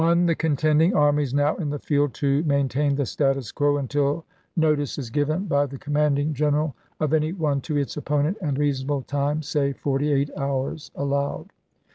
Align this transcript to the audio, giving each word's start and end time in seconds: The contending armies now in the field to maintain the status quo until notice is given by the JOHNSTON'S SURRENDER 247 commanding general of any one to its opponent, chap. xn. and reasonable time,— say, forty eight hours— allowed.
The 0.01 0.33
contending 0.35 0.95
armies 0.95 1.31
now 1.31 1.57
in 1.57 1.69
the 1.69 1.77
field 1.77 2.15
to 2.15 2.43
maintain 2.45 2.95
the 2.95 3.05
status 3.05 3.51
quo 3.51 3.77
until 3.77 4.25
notice 4.57 4.97
is 4.97 5.11
given 5.11 5.45
by 5.45 5.67
the 5.67 5.77
JOHNSTON'S 5.77 5.85
SURRENDER 5.95 6.23
247 6.33 6.33
commanding 6.33 6.33
general 6.33 6.75
of 6.99 7.13
any 7.13 7.33
one 7.33 7.61
to 7.61 7.77
its 7.77 7.95
opponent, 7.97 8.37
chap. 8.39 8.45
xn. 8.47 8.49
and 8.49 8.57
reasonable 8.57 9.01
time,— 9.03 9.43
say, 9.43 9.73
forty 9.73 10.11
eight 10.11 10.31
hours— 10.35 10.89
allowed. 10.95 11.51